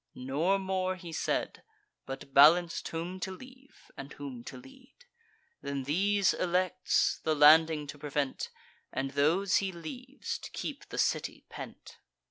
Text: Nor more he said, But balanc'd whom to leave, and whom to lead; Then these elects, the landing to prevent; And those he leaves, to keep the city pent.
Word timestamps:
Nor 0.15 0.57
more 0.57 0.95
he 0.95 1.11
said, 1.13 1.61
But 2.07 2.33
balanc'd 2.33 2.87
whom 2.87 3.19
to 3.19 3.29
leave, 3.31 3.91
and 3.95 4.11
whom 4.13 4.43
to 4.45 4.57
lead; 4.57 4.95
Then 5.61 5.83
these 5.83 6.33
elects, 6.33 7.19
the 7.23 7.35
landing 7.35 7.85
to 7.85 7.99
prevent; 7.99 8.49
And 8.91 9.11
those 9.11 9.57
he 9.57 9.71
leaves, 9.71 10.39
to 10.39 10.49
keep 10.49 10.89
the 10.89 10.97
city 10.97 11.45
pent. 11.49 11.97